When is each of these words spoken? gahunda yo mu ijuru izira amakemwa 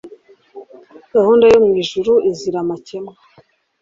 gahunda 1.13 1.43
yo 1.51 1.59
mu 1.65 1.71
ijuru 1.81 2.11
izira 2.29 2.57
amakemwa 2.63 3.13